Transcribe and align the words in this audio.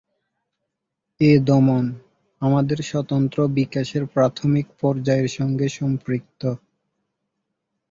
এই 1.21 1.37
দমন 1.47 1.85
"আমাদের 2.41 2.79
স্বতন্ত্র 2.83 3.39
বিকাশের 3.57 4.03
প্রাথমিক 4.13 4.67
পর্যায়ের 4.81 5.29
সঙ্গে 5.37 5.67
সম্পৃক্ত"। 5.77 6.41